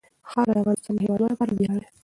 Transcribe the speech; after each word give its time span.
خاوره 0.29 0.53
د 0.53 0.57
افغانستان 0.61 0.93
د 0.95 0.99
هیوادوالو 1.03 1.33
لپاره 1.33 1.51
ویاړ 1.53 1.77
دی. 1.81 1.87